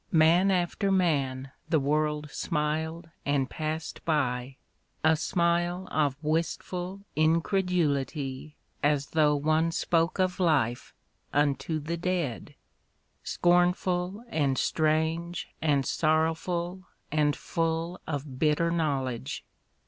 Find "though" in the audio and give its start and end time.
9.11-9.35